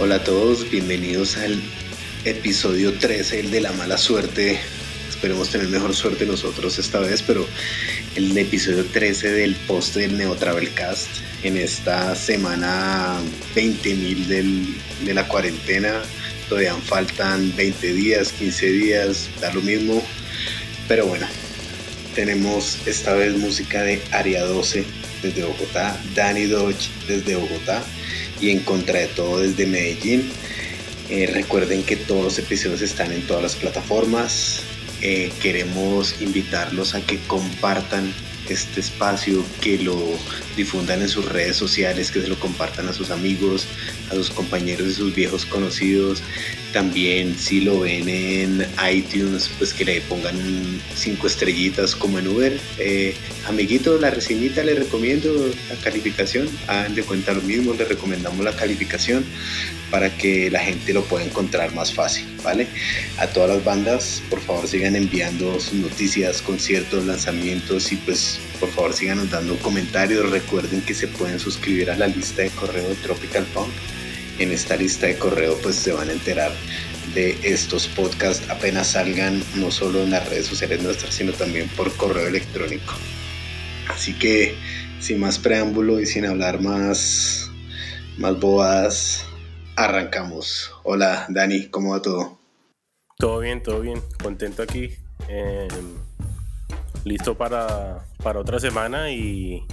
[0.00, 1.60] Hola a todos, bienvenidos al
[2.24, 4.60] episodio 13, el de la mala suerte.
[5.10, 7.44] Esperemos tener mejor suerte nosotros esta vez, pero
[8.14, 11.08] el episodio 13 del post del Neo Travelcast
[11.42, 13.18] en esta semana
[13.56, 16.00] 20.000 de la cuarentena.
[16.48, 20.00] Todavía faltan 20 días, 15 días, da lo mismo.
[20.86, 21.26] Pero bueno,
[22.14, 24.84] tenemos esta vez música de Aria 12
[25.24, 27.82] desde Bogotá, Danny Dodge desde Bogotá
[28.40, 30.30] y En Contra de Todo desde Medellín.
[31.10, 34.62] Eh, recuerden que todos los episodios están en todas las plataformas.
[35.00, 38.12] Eh, queremos invitarlos a que compartan
[38.48, 39.96] este espacio, que lo
[40.58, 43.66] difundan en sus redes sociales, que se lo compartan a sus amigos,
[44.10, 46.22] a sus compañeros y sus viejos conocidos.
[46.72, 50.36] También si lo ven en iTunes, pues que le pongan
[50.94, 52.60] cinco estrellitas como en Uber.
[52.78, 53.14] Eh,
[53.46, 56.48] amiguito, la reseñita le recomiendo la calificación.
[56.66, 59.24] Hagan de cuenta lo mismo, le recomendamos la calificación
[59.90, 62.66] para que la gente lo pueda encontrar más fácil, ¿vale?
[63.16, 68.70] A todas las bandas, por favor sigan enviando sus noticias, conciertos, lanzamientos y pues por
[68.70, 70.30] favor sigan dando comentarios.
[70.30, 73.72] Recuerden que se pueden suscribir a la lista de correo de Tropical Punk.
[74.38, 76.52] En esta lista de correo pues se van a enterar
[77.14, 81.92] de estos podcasts apenas salgan no solo en las redes sociales nuestras sino también por
[81.96, 82.94] correo electrónico.
[83.88, 84.54] Así que
[85.00, 87.50] sin más preámbulo y sin hablar más
[88.18, 89.26] más bobadas,
[89.76, 90.72] arrancamos.
[90.82, 92.38] Hola Dani, ¿cómo va todo?
[93.16, 94.02] Todo bien, todo bien.
[94.22, 94.90] Contento aquí.
[95.28, 95.68] Em,
[97.08, 99.64] listo para, para, otra semana y,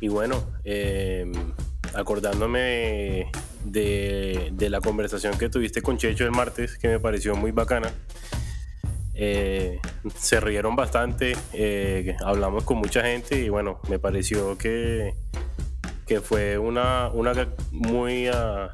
[0.00, 1.32] y bueno, em,
[1.94, 3.30] acordándome
[3.64, 7.92] de, de, la conversación que tuviste con Checho el martes, que me pareció muy bacana.
[9.14, 9.78] Eh,
[10.16, 15.14] se rieron bastante, eh, hablamos con mucha gente y bueno, me pareció que,
[16.06, 17.32] que fue una, una
[17.70, 18.28] muy...
[18.28, 18.68] Uh,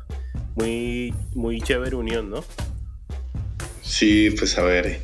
[0.58, 2.44] muy, muy chévere unión, ¿no?
[3.80, 5.00] Sí, pues a ver,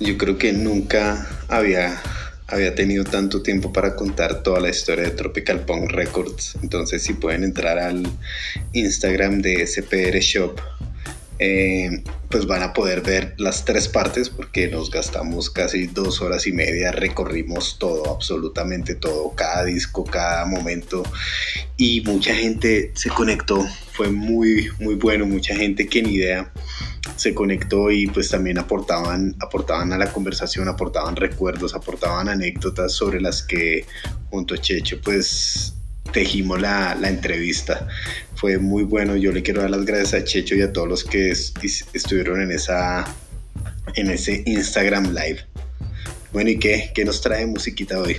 [0.00, 2.00] yo creo que nunca había,
[2.46, 6.56] había tenido tanto tiempo para contar toda la historia de Tropical Punk Records.
[6.62, 8.06] Entonces, si pueden entrar al
[8.72, 10.60] Instagram de SPR Shop,
[11.38, 16.46] eh, pues van a poder ver las tres partes porque nos gastamos casi dos horas
[16.46, 21.02] y media, recorrimos todo, absolutamente todo, cada disco, cada momento.
[21.76, 26.52] Y mucha gente se conectó, fue muy, muy bueno, mucha gente que ni idea
[27.16, 33.20] se conectó y pues también aportaban, aportaban a la conversación, aportaban recuerdos, aportaban anécdotas sobre
[33.20, 33.86] las que
[34.30, 35.74] junto a Checho pues
[36.12, 37.88] tejimos la, la, entrevista.
[38.36, 39.16] Fue muy bueno.
[39.16, 42.52] Yo le quiero dar las gracias a Checho y a todos los que estuvieron en,
[42.52, 43.04] esa,
[43.94, 45.46] en ese Instagram Live.
[46.32, 48.16] Bueno, ¿y qué, qué nos trae musiquita hoy?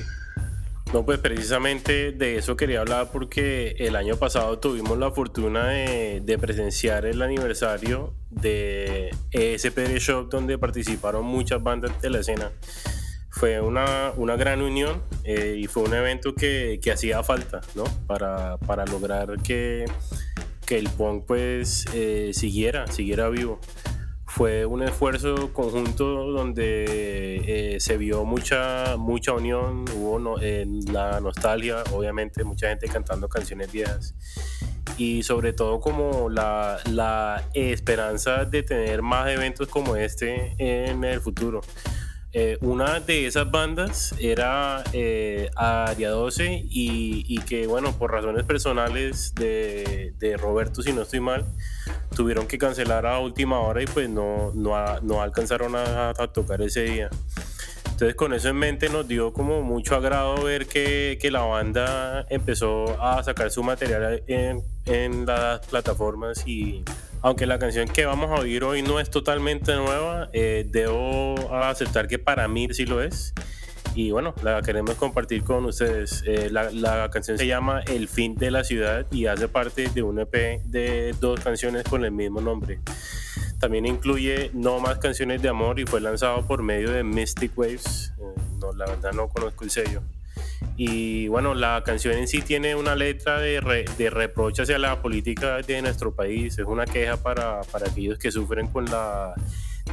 [0.93, 6.21] No, pues precisamente de eso quería hablar porque el año pasado tuvimos la fortuna de,
[6.23, 12.51] de presenciar el aniversario de ESPR Shop donde participaron muchas bandas de la escena
[13.35, 17.83] fue una, una gran unión eh, y fue un evento que, que hacía falta, ¿no?
[18.07, 19.83] Para, para lograr que,
[20.65, 23.59] que, el punk pues eh, siguiera, siguiera vivo.
[24.25, 30.37] Fue un esfuerzo conjunto donde eh, se vio mucha, mucha unión, hubo
[30.91, 34.15] la nostalgia, obviamente mucha gente cantando canciones viejas
[34.97, 41.19] y sobre todo como la, la esperanza de tener más eventos como este en el
[41.19, 41.61] futuro.
[42.37, 49.33] Eh, una de esas bandas era eh, Aria 12 y, que, bueno, por razones personales
[49.35, 51.45] de, Roberto, si no estoy mal,
[52.13, 57.09] tuvieron que cancelar a última hora y pues no, no, alcanzaron a, tocar ese día.
[57.85, 63.01] Entonces con eso en mente nos dio como mucho agrado ver que, la banda empezó
[63.01, 66.83] a sacar su material en, en las plataformas y
[67.25, 72.07] aunque la canción que vamos a oír hoy no es totalmente nueva, eh, debo aceptar
[72.07, 73.33] que para mí sí lo es.
[73.95, 76.23] Y bueno, la queremos compartir con ustedes.
[76.27, 80.19] Eh, la, canción se llama El fin de la ciudad y hace parte de un
[80.19, 82.79] EP de dos canciones con el mismo nombre.
[83.59, 88.13] También incluye no más canciones de amor y fue lanzado por medio de Mystic Waves.
[88.19, 90.03] Eh, no, la verdad no conozco el sello.
[90.77, 95.61] Y bueno, la canción en sí tiene una letra de, de reproche hacia la política
[95.61, 96.57] de nuestro país.
[96.57, 99.33] Es una queja para, para aquellos que sufren con la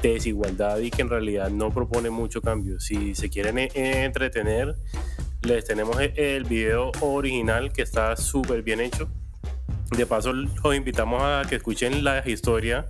[0.00, 2.80] desigualdad y que en realidad no propone mucho cambio.
[2.80, 4.74] Si se quieren e, entretener,
[5.42, 9.08] les tenemos e, el video original que está súper bien hecho.
[9.96, 12.86] De paso, los invitamos a que escuchen la historia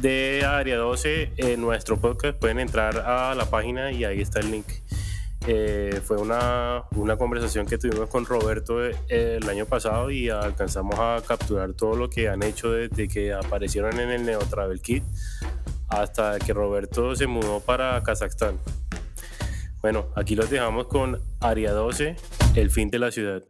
[0.00, 2.38] de Área 12 en nuestro podcast.
[2.38, 4.66] Pueden entrar a la página y ahí está el link.
[5.46, 10.98] Eh, fue una, una, conversación que tuvimos con Roberto eh, el año pasado y alcanzamos
[10.98, 15.02] a capturar todo lo que han hecho desde que aparecieron en el Neo Travel Kit
[15.88, 18.58] hasta que Roberto se mudó para Kazajstán.
[19.80, 22.16] Bueno, aquí los dejamos con Aria 12,
[22.54, 23.42] El fin de la ciudad.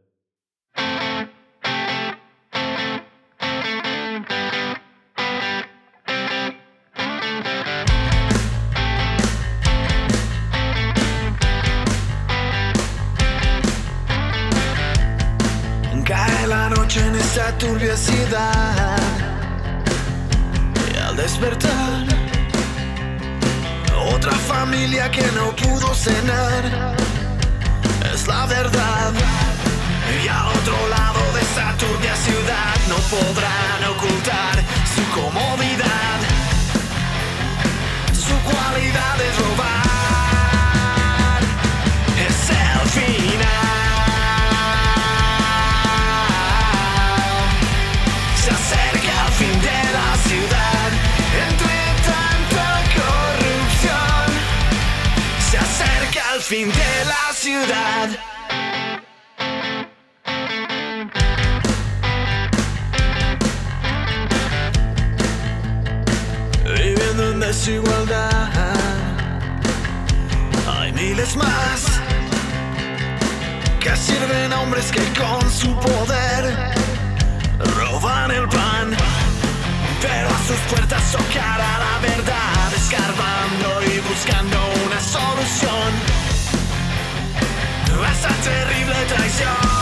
[25.57, 26.97] Pudo cenar.
[28.13, 29.13] Es la verdad.
[30.23, 34.63] Y al otro lado de esa turbia ciudad no podrán ocultar
[34.95, 36.19] su comodidad.
[38.13, 39.81] Su cualidad es robar.
[42.27, 43.90] Es el final.
[56.51, 58.09] Fin de la ciudad.
[66.65, 68.49] Viviendo en desigualdad.
[70.77, 72.01] Hay miles más
[73.79, 76.75] que sirven a hombres que con su poder
[77.77, 78.97] roban el pan.
[80.03, 86.20] Pero a sus puertas tocará la verdad, escarbando y buscando una solución
[88.05, 89.80] esa terrible traición.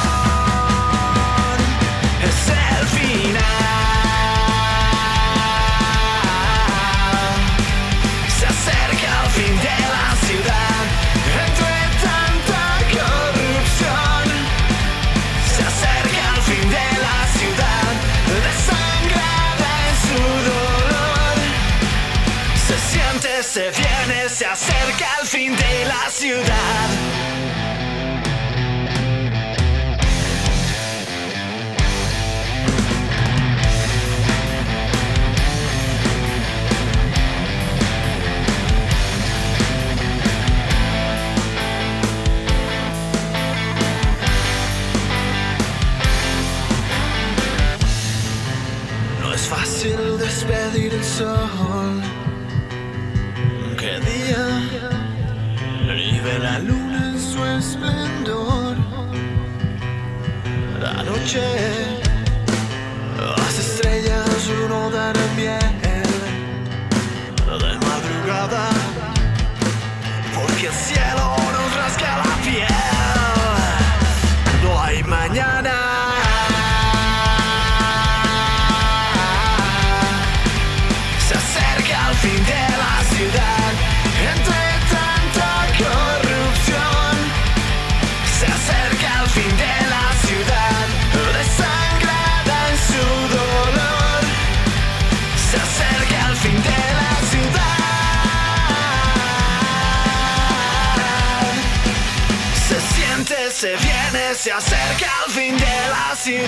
[104.39, 106.47] Se acerca el fin de la ciudad.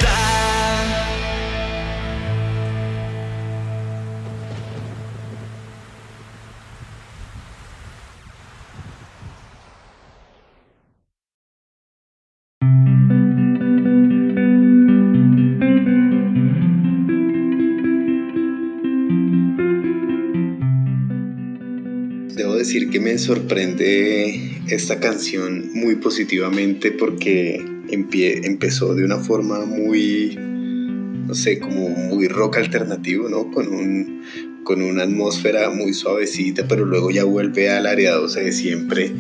[22.37, 30.37] Debo decir que me sorprende esta canción muy positivamente porque empezó de una forma muy,
[30.39, 33.51] no sé, como muy rock alternativo, ¿no?
[33.51, 34.23] Con, un,
[34.65, 39.13] con una atmósfera muy suavecita, pero luego ya vuelve al área 12 de siempre.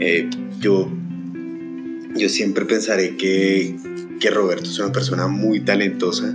[0.00, 0.28] Eh,
[0.60, 0.90] yo,
[2.14, 3.76] yo siempre pensaré que,
[4.20, 6.34] que Roberto es una persona muy talentosa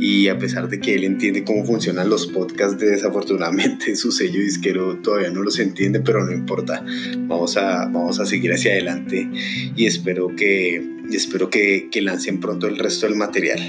[0.00, 4.96] y a pesar de que él entiende cómo funcionan los podcasts, desafortunadamente su sello disquero
[4.96, 6.82] todavía no los entiende, pero no importa,
[7.18, 9.28] vamos a, vamos a seguir hacia adelante
[9.76, 13.60] y espero que, espero que, que lancen pronto el resto del material.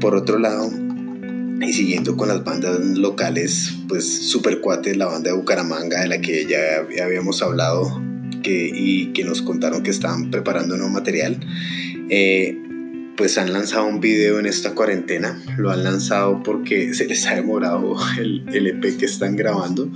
[0.00, 0.70] Por otro lado,
[1.60, 6.20] y siguiendo con las bandas locales, pues Super Cuates, la banda de Bucaramanga de la
[6.20, 8.00] que ya habíamos hablado
[8.42, 11.40] que, y que nos contaron que estaban preparando nuevo material.
[12.08, 12.56] Eh,
[13.16, 15.40] pues han lanzado un video en esta cuarentena.
[15.56, 19.90] Lo han lanzado porque se les ha demorado el, el EP que están grabando.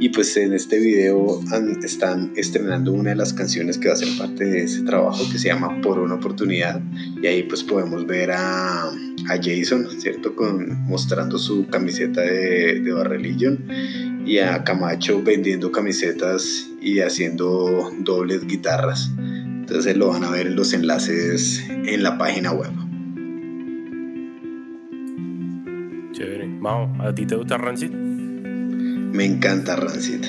[0.00, 1.40] Y pues en este video
[1.82, 5.38] están estrenando una de las canciones que va a ser parte de ese trabajo que
[5.38, 6.80] se llama Por una oportunidad.
[7.20, 10.36] Y ahí pues podemos ver a, a Jason, ¿cierto?
[10.36, 13.66] Con, mostrando su camiseta de, de Barreligion
[14.24, 19.10] y a Camacho vendiendo camisetas y haciendo dobles guitarras.
[19.68, 22.70] Entonces lo van a ver en los enlaces en la página web.
[26.12, 26.46] Chévere.
[26.46, 27.90] Mao, ¿a ti te gusta Rancid?
[27.90, 30.24] Me encanta Rancid.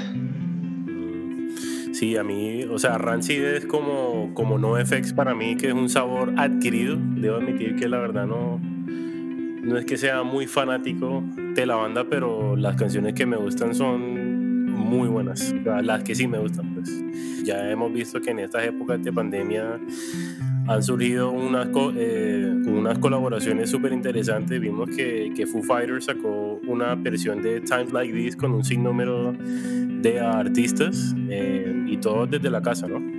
[1.93, 5.87] Sí, a mí, o sea, Rancid es como, como NoFX para mí, que es un
[5.87, 6.97] sabor adquirido.
[6.99, 11.23] Debo admitir que la verdad no, no es que sea muy fanático
[11.55, 14.28] de la banda, pero las canciones que me gustan son
[14.79, 15.53] muy buenas.
[15.83, 16.89] Las que sí me gustan, pues.
[17.43, 19.79] Ya hemos visto que en estas épocas de pandemia
[20.67, 24.59] han surgido unas, eh, unas colaboraciones súper interesantes.
[24.59, 29.33] Vimos que, que, Foo Fighters sacó una versión de Times Like This con un sinnúmero
[29.33, 33.18] de artistas eh, y todos desde la casa, ¿no?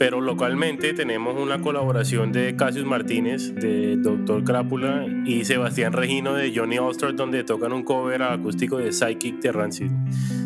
[0.00, 6.56] Pero localmente tenemos una colaboración de Cassius Martínez, de Doctor Crápula y Sebastián Regino de
[6.56, 9.90] Johnny Allstar, donde tocan un cover acústico de Psychic de Rancid.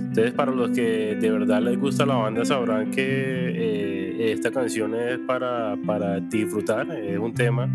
[0.08, 4.96] Entonces, para los que de verdad les gusta la banda, sabrán que eh, esta canción
[4.96, 7.68] es para, para disfrutar, es un tema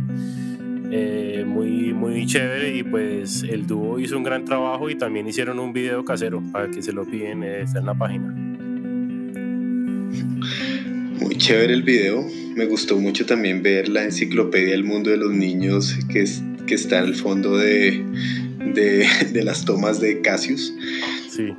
[0.92, 5.60] eh, muy, muy chévere y pues el dúo hizo un gran trabajo y también hicieron
[5.60, 8.49] un video casero para que se lo piden, está en la página.
[11.20, 12.26] Muy chévere el video.
[12.56, 16.76] Me gustó mucho también ver la enciclopedia del mundo de los niños que, es, que
[16.76, 18.04] está al fondo de,
[18.74, 20.74] de, de las tomas de Cassius.
[21.30, 21.54] Sí.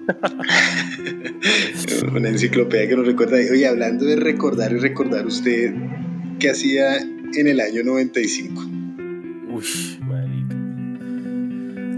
[2.14, 3.36] Una enciclopedia que nos recuerda.
[3.36, 5.74] Oye, hablando de recordar y recordar, ¿usted
[6.38, 8.62] qué hacía en el año 95?
[9.50, 9.64] Uy,
[10.00, 10.56] marica.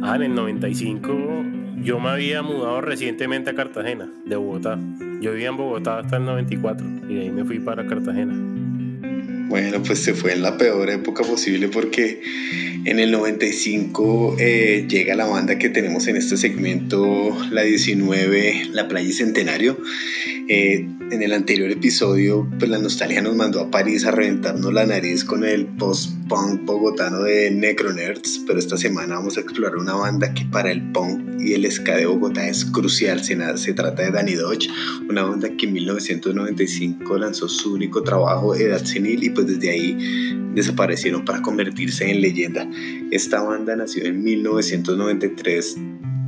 [0.03, 4.79] Ah, en el 95 yo me había mudado recientemente a Cartagena, de Bogotá.
[5.21, 8.35] Yo vivía en Bogotá hasta el 94 y de ahí me fui para Cartagena.
[9.49, 12.23] Bueno, pues se fue en la peor época posible porque
[12.85, 18.89] en el 95 eh, llega la banda que tenemos en este segmento, la 19, La
[18.89, 19.79] Playa Centenario.
[20.49, 24.87] Eh, en el anterior episodio, pues la nostalgia nos mandó a París a reventarnos la
[24.87, 30.33] nariz con el post-punk bogotano de Necronerds, pero esta semana vamos a explorar una banda
[30.33, 33.23] que para el punk y el ska de Bogotá es crucial.
[33.23, 34.71] Se, se trata de Danny Dodge,
[35.11, 39.99] una banda que en 1995 lanzó su único trabajo, Edad Senil, y pues desde ahí
[40.55, 42.67] desaparecieron para convertirse en leyenda.
[43.11, 45.77] Esta banda nació en 1993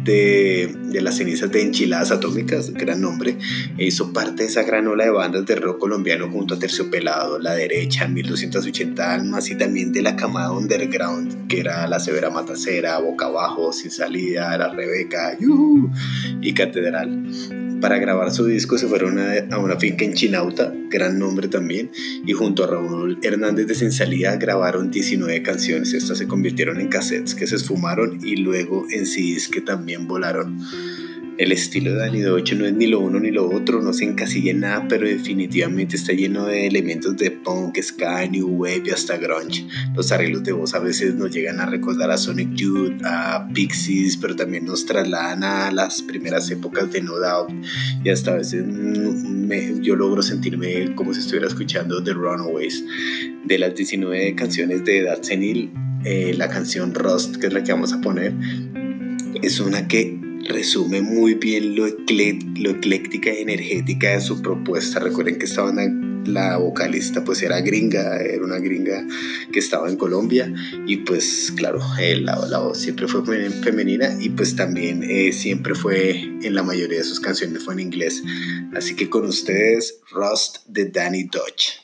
[0.05, 3.37] de, las cenizas de Enchiladas Atómicas, gran nombre,
[3.79, 7.39] e hizo parte de esa gran ola de bandas de rock colombiano junto a Terciopelado,
[7.39, 12.99] La Derecha, 1280 Almas y también de la camada underground, que era La Severa Matacera,
[12.99, 15.37] Boca Abajo, Sin Salida, La Rebeca,
[16.41, 21.49] y Catedral para grabar su disco se fueron a, una finca en Chinauta, gran nombre
[21.49, 21.91] también,
[22.25, 25.93] y junto a Raúl Hernández de Sensalía grabaron 19 canciones.
[25.93, 30.59] Estas se convirtieron en cassettes que se esfumaron y luego en CDs que también volaron.
[31.37, 34.05] El estilo de Danny Doche no es ni lo uno ni lo otro, no se
[34.05, 38.91] encasilla en nada, pero definitivamente está lleno de elementos de punk, ska, new wave y
[38.91, 39.67] hasta grunge.
[39.97, 44.17] Los arreglos de voz a veces nos llegan a recordar a Sonic Youth, a Pixies,
[44.17, 47.51] pero también nos trasladan a las primeras épocas de No Doubt
[48.05, 52.85] y hasta a veces me, yo logro sentirme como si estuviera escuchando The Runaways.
[53.45, 55.73] De las 19 canciones de Edad Senil,
[56.05, 58.33] eh, la canción Rust, que es la que vamos a poner,
[59.43, 65.01] es una que resume muy bien lo, lo ecléctica y energética de su propuesta.
[65.01, 65.63] Recuerden que esta
[66.27, 69.07] la vocalista pues era gringa, era una gringa
[69.53, 70.53] que estaba en Colombia
[70.87, 76.13] y pues claro, la, la, voz siempre fue femenina y pues también eh, siempre fue
[76.43, 78.23] en la mayoría de sus canciones fue en inglés.
[78.75, 81.84] Así que con ustedes Rust de Danny Dodge.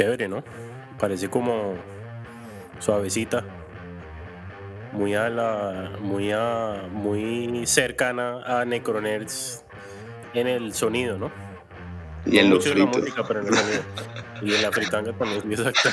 [0.00, 0.42] Chévere, ¿no?
[0.98, 1.74] Parece como
[2.78, 3.44] suavecita.
[4.92, 5.92] Muy a la.
[6.00, 6.88] muy a.
[6.90, 9.64] muy cercana a Necronerds
[10.34, 11.30] en el sonido, ¿no?
[12.26, 13.82] Y en No lo mucho en la música, pero en el sonido.
[14.42, 15.90] y en la fritanga también, exacto.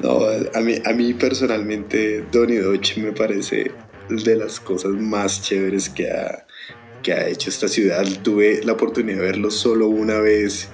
[0.00, 0.20] No,
[0.54, 3.72] a mí, a mí personalmente Donny Dodge me parece
[4.08, 6.44] de las cosas más chéveres que ha,
[7.02, 8.04] que ha hecho esta ciudad.
[8.22, 10.70] Tuve la oportunidad de verlo solo una vez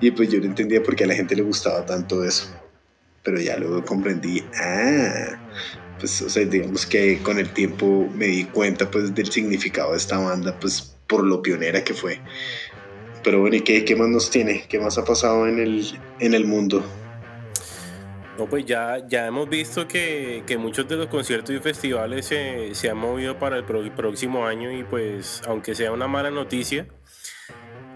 [0.00, 2.46] y pues yo no entendía por qué a la gente le gustaba tanto eso.
[3.22, 5.38] Pero ya luego comprendí, ah,
[5.98, 9.98] pues o sea, digamos que con el tiempo me di cuenta pues del significado de
[9.98, 12.20] esta banda, pues por lo pionera que fue.
[13.22, 14.64] Pero bueno, ¿y qué, qué más nos tiene?
[14.68, 16.84] ¿Qué más ha pasado en el, en el mundo?
[18.40, 22.74] No, pues ya, ya hemos visto que, que muchos de los conciertos y festivales se,
[22.74, 26.86] se han movido para el próximo año y pues aunque sea una mala noticia,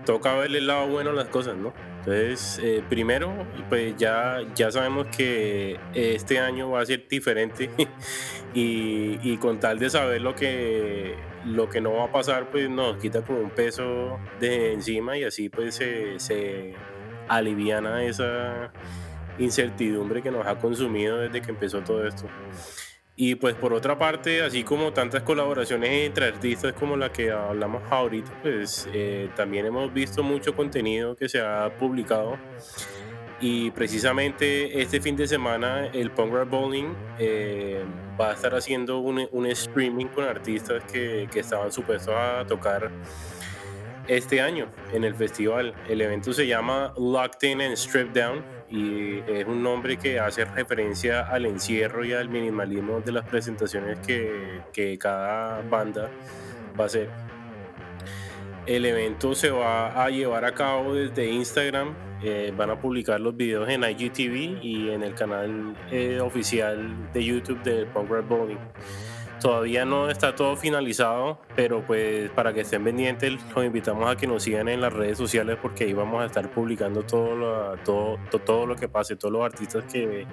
[0.04, 1.72] toca verle el lado bueno a las cosas, ¿no?
[2.00, 3.33] Entonces, eh, primero,
[3.70, 7.70] pues ya, ya sabemos que este año va a ser diferente
[8.54, 11.14] y, y con tal de saber lo que,
[11.46, 15.24] lo que no va a pasar, pues nos quita como un peso de encima y
[15.24, 16.74] así pues se, se
[17.28, 18.74] aliviana esa
[19.38, 22.27] incertidumbre que nos ha consumido desde que empezó todo esto.
[23.16, 27.83] Y pues por otra parte, así como tantas colaboraciones entre artistas como la que hablamos
[27.88, 32.37] ahorita, pues eh, también hemos visto mucho contenido que se ha publicado.
[33.40, 37.85] Y precisamente este fin de semana el Punk Rock Bowling eh,
[38.18, 42.90] va a estar haciendo un, un streaming con artistas que, que estaban supuestos a tocar
[44.09, 45.73] este año en el festival.
[45.88, 50.44] El evento se llama Locked In and Stripped Down y es un nombre que hace
[50.44, 56.11] referencia al encierro y al minimalismo de las presentaciones que, que cada banda
[56.79, 57.09] va a hacer.
[58.66, 61.94] El evento se va a llevar a cabo desde Instagram.
[62.22, 67.22] eh, van a publicar los videos en IGTV y en el canal eh, oficial de
[67.22, 68.59] YouTube del Punk Rock Bowling.
[69.44, 74.26] Todavía no está todo finalizado, pero pues para que estén pendientes, los invitamos a que
[74.26, 78.18] nos sigan en las redes sociales porque ahí vamos a estar publicando todo lo, todo,
[78.30, 80.26] to- todo lo que pase, todos los artistas que,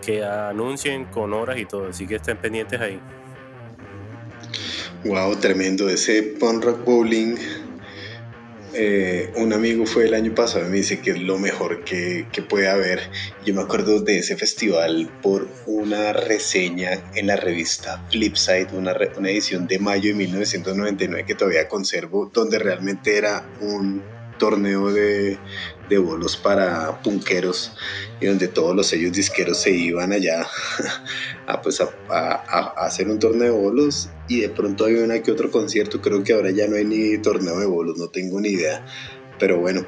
[0.00, 1.88] que anuncien con horas y todo.
[1.88, 2.98] Así que estén pendientes ahí.
[5.04, 5.86] Wow, tremendo.
[5.90, 7.36] Ese Punk Rock Bowling.
[8.74, 12.26] Eh, un amigo fue el año pasado y me dice que es lo mejor que,
[12.32, 13.00] que puede haber.
[13.44, 19.30] Yo me acuerdo de ese festival por una reseña en la revista Flipside, una, una
[19.30, 24.02] edición de mayo de 1999 que todavía conservo, donde realmente era un
[24.38, 25.42] torneo de,
[25.84, 27.74] de bolos para punqueros
[28.18, 30.46] y donde todos los sellos disqueros se iban allá
[31.46, 32.44] a, pues a,
[32.86, 36.32] hacer un torneo de bolos y de pronto había una que otro concierto, creo que
[36.34, 38.84] ahora ya no hay ni torneo de bolos, no tengo ni idea,
[39.38, 39.86] pero bueno,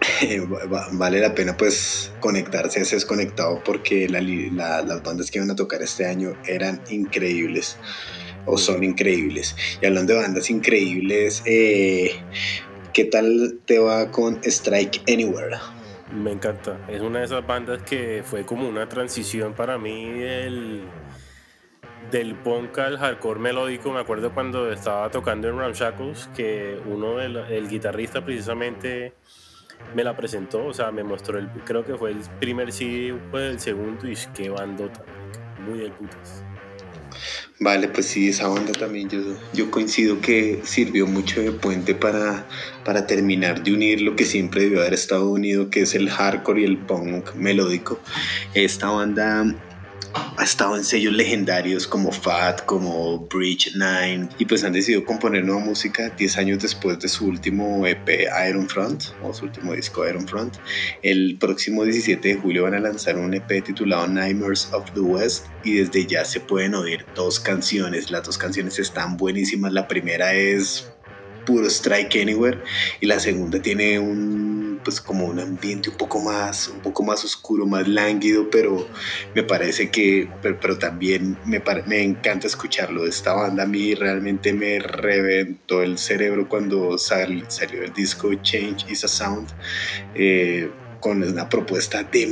[0.52, 4.20] va- va- vale la pena pues conectarse a ese desconectado porque la-
[4.82, 7.80] las bandas que iban a tocar este año eran increíbles
[8.44, 9.54] o son increíbles.
[9.80, 12.10] Y hablando de bandas increíbles, eh,
[12.94, 15.56] ¿qué tal te va con Strike Anywhere?
[16.12, 16.78] Me encanta.
[16.88, 20.84] Es una de esas bandas que fue como una transición para mí del,
[22.12, 23.92] del punk al hardcore melódico.
[23.92, 29.12] Me acuerdo cuando estaba tocando en Ramshackles que uno del el guitarrista precisamente
[29.92, 33.48] me la presentó, o sea, me mostró el, creo que fue el primer CD, fue
[33.48, 35.02] el segundo y qué bandota,
[35.66, 36.44] muy del putas.
[37.60, 39.20] Vale, pues sí, esa banda también yo,
[39.52, 42.48] yo coincido que sirvió mucho de puente para,
[42.82, 46.62] para terminar de unir lo que siempre debió haber estado unido, que es el hardcore
[46.62, 48.02] y el punk melódico.
[48.52, 49.44] Esta banda
[50.36, 55.44] ha estado en sellos legendarios como Fat, como Bridge Nine, y pues han decidido componer
[55.44, 60.06] nueva música 10 años después de su último EP Iron Front, o su último disco
[60.08, 60.56] Iron Front.
[61.02, 65.46] El próximo 17 de julio van a lanzar un EP titulado Nightmares of the West
[65.62, 68.10] y desde ya se pueden oír dos canciones.
[68.10, 69.72] Las dos canciones están buenísimas.
[69.72, 70.88] La primera es
[71.46, 72.58] puro Strike Anywhere
[73.00, 74.53] y la segunda tiene un
[74.84, 78.90] pues como un ambiente un poco más un poco más oscuro más lánguido pero
[79.34, 84.78] me parece que pero, también me, me encanta escucharlo esta banda a mí realmente me
[84.80, 89.50] reventó el cerebro cuando sal- salió el disco Change is a Sound
[90.14, 92.30] eh, con una propuesta de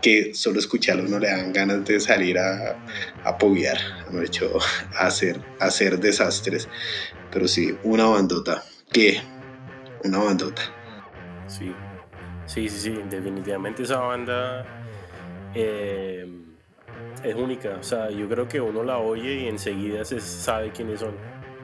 [0.00, 2.80] que solo escucharlo no le dan ganas de salir a,
[3.22, 3.38] a
[4.24, 4.58] hecho
[4.98, 6.68] a hacer, a hacer desastres.
[7.30, 8.64] Pero sí, una bandota.
[8.92, 9.22] ¿Qué?
[10.00, 10.62] Una bandota.
[11.46, 11.72] Sí,
[12.46, 14.64] sí, sí, sí, definitivamente esa banda
[15.54, 16.26] eh,
[17.22, 17.76] es única.
[17.78, 21.14] O sea, yo creo que uno la oye y enseguida se sabe quiénes son.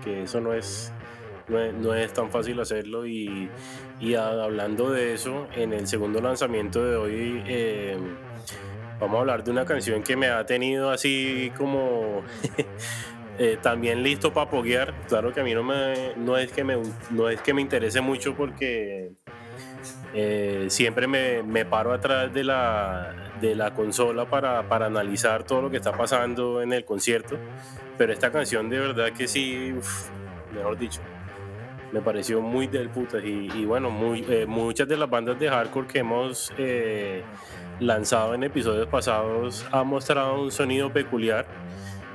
[0.02, 0.92] Que eso no es
[1.48, 3.50] no es, tan fácil hacerlo y,
[4.16, 7.96] hablando de eso, en el segundo lanzamiento de hoy eh,
[9.00, 12.22] vamos a hablar de una canción que me ha tenido así como
[13.38, 14.94] eh, también listo para poguear.
[15.08, 16.76] Claro que a mí no, me, no, es que me,
[17.10, 19.12] no es que me interese mucho porque
[20.14, 26.62] eh, siempre me, paro atrás de la, consola para, analizar todo lo que está pasando
[26.62, 27.36] en el concierto.
[27.96, 29.74] Pero esta canción de verdad que sí,
[30.54, 31.00] mejor dicho,
[31.92, 33.22] me pareció muy del putas.
[33.24, 37.22] Y, bueno, eh, muchas de las bandas de hardcore que hemos eh,
[37.80, 41.46] lanzado en episodios pasados han mostrado un sonido peculiar.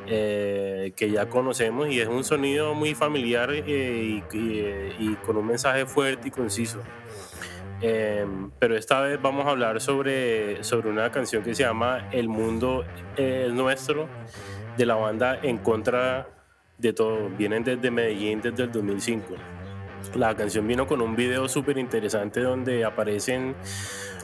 [0.06, 4.22] que ya conocemos y es un sonido muy familiar y,
[5.26, 6.82] con un mensaje fuerte y conciso.
[7.86, 12.30] Em, pero esta vez vamos a hablar sobre, sobre una canción que se llama El
[12.30, 12.86] mundo
[13.18, 14.08] es nuestro,
[14.78, 16.30] de la banda En contra
[16.78, 17.30] de todo.
[17.30, 19.36] Vienen desde Medellín desde el 2005.
[20.16, 23.54] La canción vino con un video súper interesante donde aparecen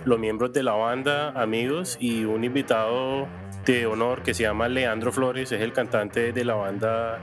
[0.05, 3.27] los miembros de la banda, amigos y un invitado
[3.65, 7.19] de honor que se llama Leandro Flores, es el cantante de la banda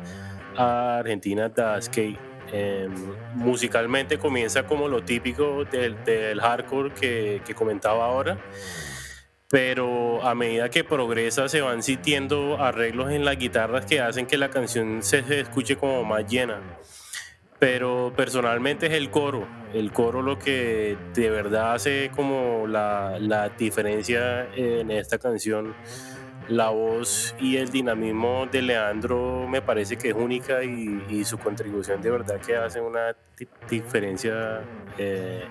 [0.55, 2.36] argentina The Skate.
[2.53, 2.95] Em,
[3.35, 8.39] musicalmente comienza como lo típico del, hardcore que, que, comentaba ahora,
[9.49, 14.39] pero a medida que progresa se van sintiendo arreglos en las guitarras que hacen que
[14.39, 16.61] la canción se, escuche como más llena.
[17.59, 23.49] Pero personalmente es el coro, el coro lo que de verdad hace como la, la
[23.49, 25.75] diferencia en esta canción
[26.49, 32.01] la voz y el dinamismo de Leandro me parece que es única y, su contribución
[32.01, 33.17] de verdad que hace una
[33.69, 34.61] diferencia
[34.99, 35.45] eh,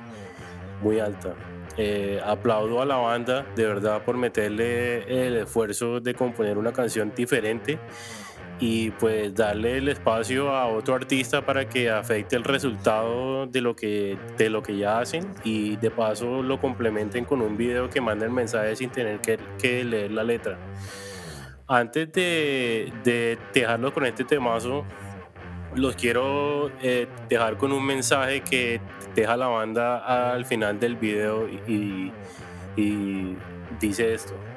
[0.81, 1.33] muy alta.
[1.77, 7.11] Eh, aplaudo a la banda de verdad por meterle el esfuerzo de componer una canción
[7.13, 7.77] diferente
[8.59, 13.75] y pues darle el espacio a otro artista para que afecte el resultado de lo
[13.75, 17.99] que, de lo que ya hacen y de paso lo complementen con un video que
[17.99, 20.57] mande el mensaje sin tener que, leer la letra.
[21.67, 24.85] Antes de, de dejarlo con este temazo,
[25.75, 28.79] los quiero eh, dejar con un mensaje que
[29.15, 32.11] deja la banda al final del video y
[33.79, 34.54] dice esto.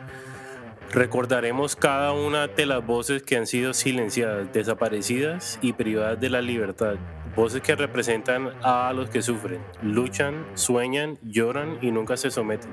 [0.92, 6.40] Recordaremos cada una de las voces que han sido silenciadas, desaparecidas y privadas de la
[6.40, 6.94] libertad.
[7.36, 12.70] Voces que representan a los que sufren, luchan, sueñan, lloran y nunca se someten.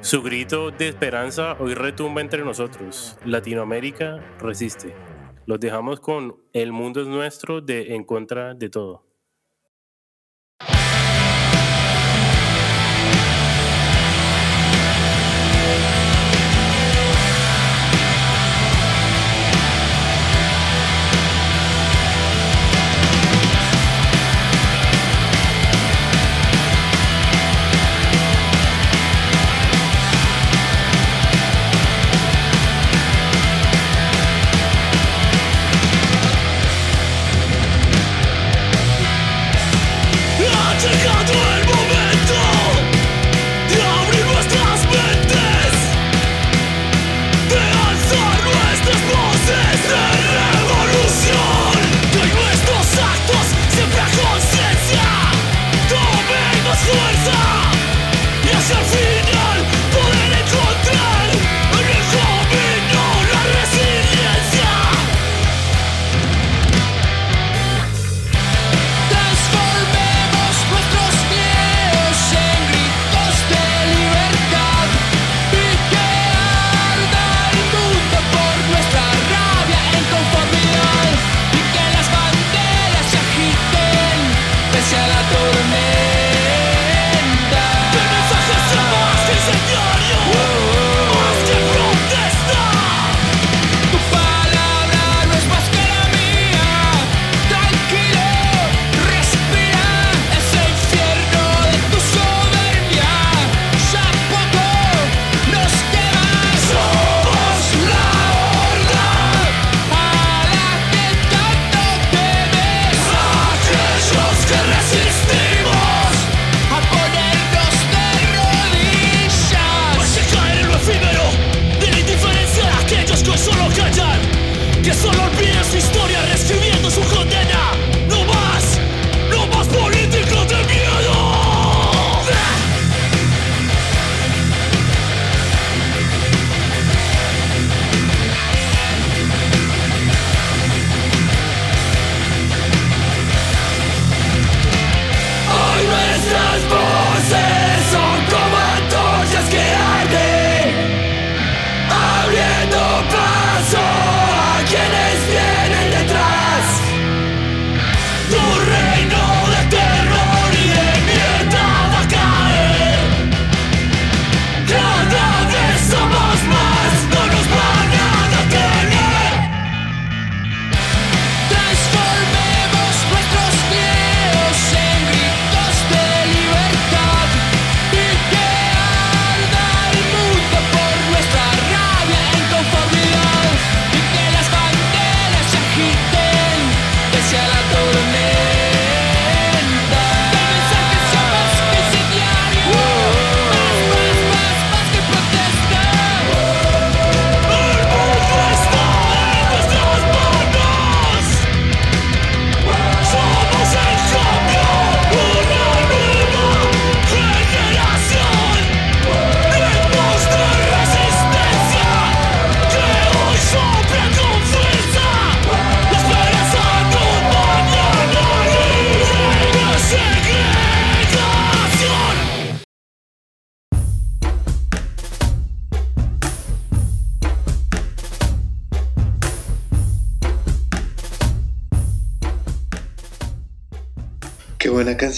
[0.00, 3.18] Su grito de esperanza hoy retumba entre nosotros.
[3.26, 4.94] Latinoamérica resiste.
[5.44, 9.07] Los dejamos con El mundo es nuestro de En contra de todo.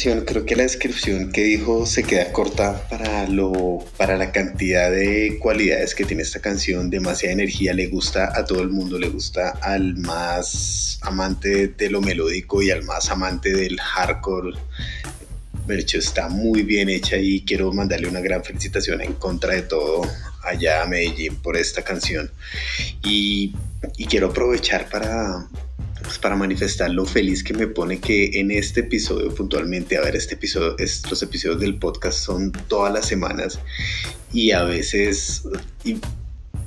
[0.00, 0.24] Canción.
[0.24, 5.36] Creo que la descripción que dijo se queda corta para, lo, para la cantidad de
[5.38, 6.88] cualidades que tiene esta canción.
[6.88, 12.00] Demasiada energía, le gusta a todo el mundo, le gusta al más amante de lo
[12.00, 14.56] melódico y al más amante del hardcore.
[15.66, 19.62] De hecho, está muy bien hecha y quiero mandarle una gran felicitación en contra de
[19.62, 20.00] todo
[20.42, 22.30] allá a Medellín por esta canción.
[23.04, 23.54] Y,
[23.98, 25.46] y quiero aprovechar para,
[26.10, 30.16] pues para manifestar lo feliz que me pone que en este episodio puntualmente, a ver,
[30.16, 33.60] este episodio, estos episodios del podcast son todas las semanas
[34.32, 35.44] y a veces,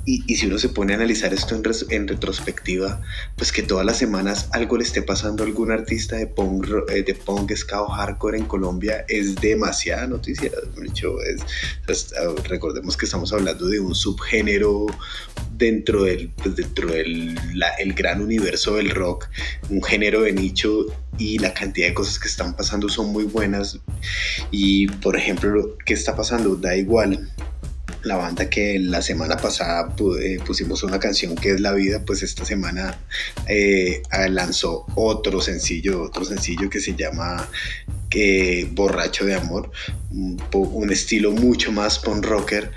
[0.06, 1.54] y, si uno se pone a analizar esto
[1.88, 3.00] en, retrospectiva,
[3.36, 7.02] pues que todas las semanas algo le esté pasando a algún artista de punk, eh,
[7.02, 10.50] de punk ska o hardcore en Colombia es demasiada noticia.
[12.48, 14.86] recordemos que estamos hablando de un subgénero
[15.56, 17.38] dentro del, pues dentro del
[17.78, 19.28] el gran universo del rock,
[19.70, 20.86] un género de nicho
[21.18, 23.78] y la cantidad de cosas que están pasando son muy buenas.
[24.50, 26.56] Y por ejemplo, ¿qué está pasando?
[26.56, 27.30] Da igual
[28.04, 32.22] la banda que la semana pasada eh, pusimos una canción que es La Vida, pues
[32.22, 32.98] esta semana
[33.48, 37.48] eh, lanzó otro sencillo, otro sencillo que se llama
[38.10, 39.70] eh, Borracho de Amor,
[40.10, 42.70] un, un, estilo mucho más punk rocker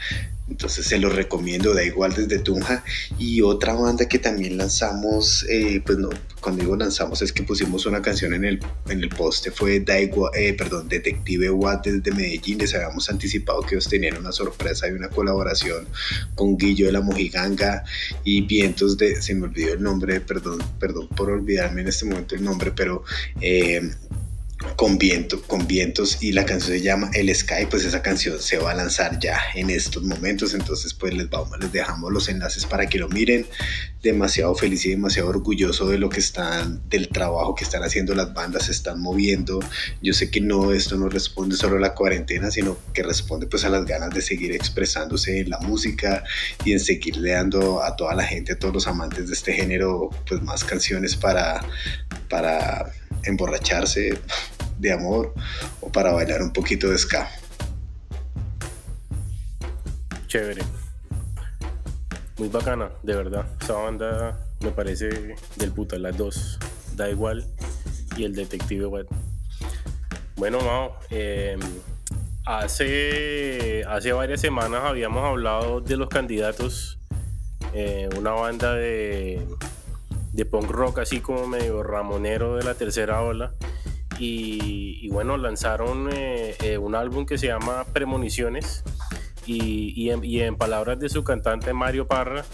[0.49, 2.83] entonces se los recomiendo, da igual desde Tunja.
[3.17, 7.86] Y otra banda que también lanzamos, eh, pues no, cuando digo lanzamos es que pusimos
[7.86, 12.12] una canción en el, en el poste, fue da igual, eh, perdón, Detective Watt desde
[12.12, 12.60] Medellín.
[12.60, 15.86] Les habíamos anticipado que ellos tenían una sorpresa y una colaboración
[16.36, 17.83] con Guillo de la Mojiganga
[18.23, 22.36] y Vientos de, se me olvidó el nombre, perdón, perdón por olvidarme en este momento
[22.36, 23.03] el nombre, pero
[23.41, 23.81] eh,
[24.75, 28.58] con, viento, con vientos y la canción se llama El Sky, pues esa canción se
[28.58, 32.65] va a lanzar ya en estos momentos, entonces pues les, vamos, les dejamos los enlaces
[32.65, 33.45] para que lo miren,
[34.01, 38.34] demasiado feliz y demasiado orgulloso de lo que están, del trabajo que están haciendo las
[38.34, 39.60] bandas, se están moviendo,
[40.01, 43.65] yo sé que no, esto no responde solo a la cuarentena, sino que responde pues
[43.65, 46.23] a las ganas de seguir expresándose en la música
[46.63, 50.10] y en seguirle dando a toda la gente, a todos los amantes de este género,
[50.27, 51.63] pues más canciones para,
[52.30, 52.91] para
[53.23, 54.17] emborracharse
[54.77, 55.33] de amor
[55.81, 57.29] o para bailar un poquito de ska.
[60.27, 60.61] Chévere.
[62.37, 63.45] Muy bacana, de verdad.
[63.61, 66.59] Esa banda me parece del puta, las dos.
[66.95, 67.45] Da igual.
[68.15, 69.07] Y el Detective Web.
[70.35, 71.59] Bueno, Mao, em,
[72.45, 76.99] hace, hace varias semanas habíamos hablado de los candidatos.
[77.73, 79.47] Eh, una banda de,
[80.33, 83.53] de punk rock así como medio ramonero de la tercera ola.
[84.19, 88.84] Y, bueno, lanzaron eh, eh, un álbum que se llama Premoniciones
[89.45, 92.45] y, en, palabras de su cantante Mario Parra,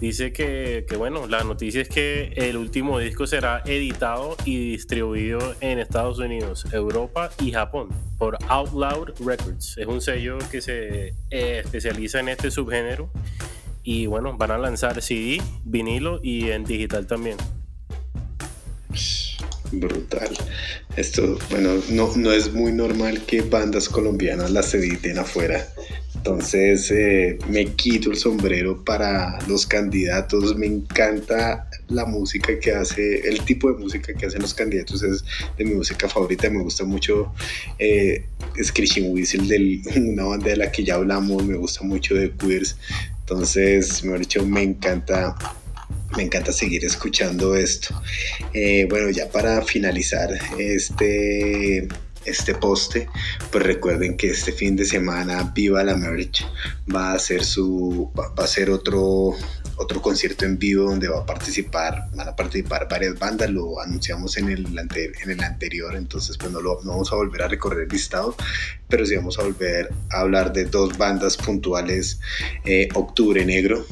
[0.00, 5.78] dice que, bueno, la noticia es que el último disco será editado y distribuido en
[5.78, 9.78] Estados Unidos, Europa y Japón por Out Loud Records.
[9.78, 13.10] Es un sello que se eh, especializa en este subgénero
[13.82, 17.36] y bueno, van a lanzar CD, vinilo y en digital también.
[19.80, 20.30] Brutal.
[20.96, 25.66] Esto, bueno, no, no es muy normal que bandas colombianas las editen afuera.
[26.14, 30.56] Entonces eh, me quito el sombrero para los candidatos.
[30.56, 35.24] Me encanta la música que hace, el tipo de música que hacen los candidatos es
[35.56, 36.50] de mi música favorita.
[36.50, 37.32] Me gusta mucho
[37.78, 38.24] eh,
[38.60, 41.44] Screeching Whistle, de una banda de la que ya hablamos.
[41.44, 42.76] Me gusta mucho de Queers.
[43.20, 45.36] Entonces, mejor dicho, me encanta
[46.16, 48.00] me encanta seguir escuchando esto.
[48.52, 51.88] Eh, bueno, ya para finalizar este,
[52.24, 53.08] este poste,
[53.50, 56.44] pues recuerden que este fin de semana Viva la Merch
[56.92, 59.34] va a hacer su va, a ser otro
[59.78, 64.38] otro concierto en vivo donde va a participar, van a participar varias bandas, lo anunciamos
[64.38, 67.80] en el, en el anterior, entonces pues no, lo, no vamos a volver a recorrer
[67.84, 68.34] el listado,
[68.88, 72.20] pero sí vamos a volver a hablar de dos bandas puntuales,
[72.64, 73.84] eh, Octubre Negro,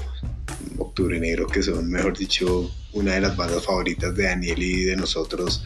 [0.94, 4.94] Octubre Negro, que son, mejor dicho, una de las bandas favoritas de Daniel y de
[4.94, 5.64] nosotros,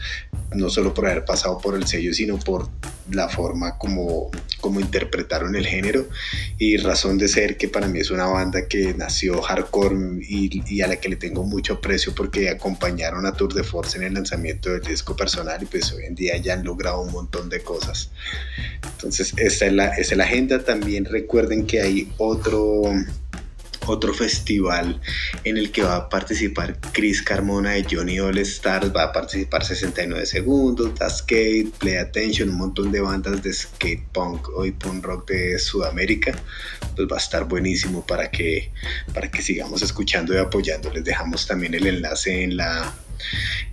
[0.55, 2.67] no solo por haber pasado por el sello, sino por
[3.11, 6.07] la forma como, como interpretaron el género
[6.57, 10.81] y razón de ser que para mí es una banda que nació hardcore y, y,
[10.81, 14.15] a la que le tengo mucho aprecio porque acompañaron a Tour de Force en el
[14.15, 17.61] lanzamiento del disco personal y pues hoy en día ya han logrado un montón de
[17.61, 18.09] cosas.
[18.93, 20.63] Entonces, esta es la, esta es la agenda.
[20.63, 22.91] También recuerden que hay otro
[23.87, 24.99] otro festival
[25.43, 29.65] en el que va a participar Chris Carmona de Johnny All Stars, va a participar
[29.65, 35.03] 69 segundos, The Skate, Play Attention, un montón de bandas de skate punk y punk
[35.05, 36.33] rock de Sudamérica,
[36.95, 38.71] pues va a estar buenísimo para que,
[39.13, 40.91] para que sigamos escuchando y apoyando.
[40.93, 42.93] Les dejamos también el enlace en la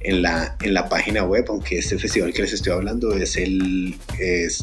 [0.01, 3.97] en la, en la página web, aunque este festival que les estoy hablando es el,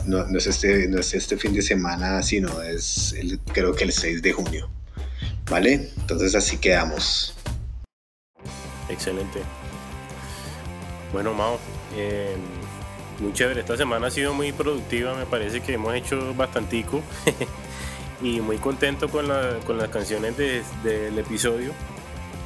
[0.06, 3.92] no, es este, no es este fin de semana, sino es el, creo que el
[3.92, 4.70] 6 de junio.
[5.54, 5.88] ¿Vale?
[5.98, 7.32] Entonces así quedamos.
[8.90, 9.40] Excelente.
[11.12, 11.60] Bueno, Mao,
[11.96, 12.36] eh,
[13.20, 13.60] muy chévere.
[13.60, 17.04] Esta semana ha sido muy productiva, me parece que hemos hecho bastantico.
[18.24, 21.72] y muy contento con, la, con las canciones de, del episodio.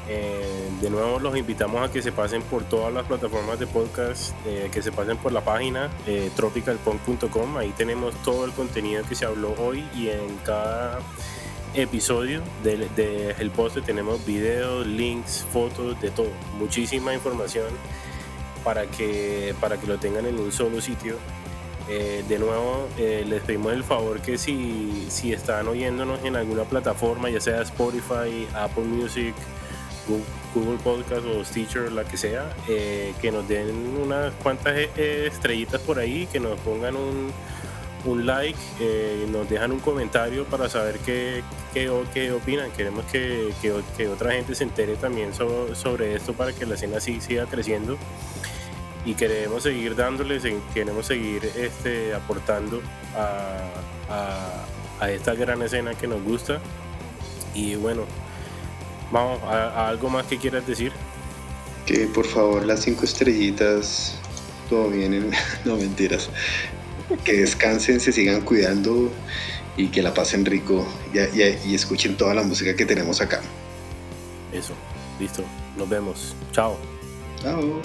[0.10, 4.34] Eh, de nuevo los invitamos a que se pasen por todas las plataformas de podcast,
[4.46, 7.56] eh, que se pasen por la página eh, tropicalpunk.com.
[7.56, 11.00] Ahí tenemos todo el contenido que se habló hoy y en cada
[11.78, 16.32] episodio del de, el post tenemos videos, links, fotos, de todo.
[16.58, 17.68] Muchísima información
[18.64, 21.18] para que, para que lo tengan en un solo sitio.
[21.90, 26.64] Eh, de nuevo, eh, les pedimos el favor que si, si están oyéndonos en alguna
[26.64, 29.34] plataforma, ya sea Spotify, Apple Music,
[30.54, 33.70] Google Podcast o Stitcher, la que sea, eh, que nos den
[34.02, 37.32] unas cuantas estrellitas por ahí, que nos pongan un,
[38.08, 41.44] un like, eh, nos dejan un comentario para saber qué,
[41.74, 42.72] qué, qué opinan.
[42.72, 46.76] Queremos que, que, que, otra gente se entere también sobre, sobre esto para que la
[46.76, 47.98] escena así siga creciendo
[49.08, 50.44] y queremos seguir dándoles,
[50.74, 52.82] queremos seguir este, aportando
[53.16, 54.66] a,
[55.00, 56.60] a, esta gran escena que nos gusta.
[57.54, 58.04] Y bueno,
[59.12, 60.92] vamos a, algo más que quieras decir.
[61.86, 64.20] Que por favor las cinco estrellitas,
[64.70, 65.32] todo bien, en...
[65.66, 66.30] no mentiras.
[67.24, 69.12] Que descansen, se sigan cuidando
[69.78, 73.42] y que la pasen rico y, y, y escuchen toda la música que tenemos acá.
[74.52, 74.74] Eso,
[75.20, 75.44] listo,
[75.78, 76.36] nos vemos.
[76.52, 76.78] Chao.
[77.42, 77.82] Chao.